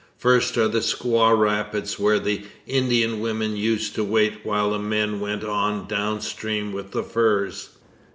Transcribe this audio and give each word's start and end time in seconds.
First 0.17 0.57
are 0.57 0.67
the 0.67 0.79
Squaw 0.79 1.37
Rapids, 1.37 1.99
where 1.99 2.17
the 2.17 2.41
Indian 2.65 3.19
women 3.19 3.55
used 3.55 3.93
to 3.93 4.03
wait 4.03 4.43
while 4.43 4.71
the 4.71 4.79
men 4.79 5.19
went 5.19 5.43
on 5.43 5.87
down 5.87 6.21
stream 6.21 6.73
with 6.73 6.89
the 6.89 7.03
furs. 7.03 7.69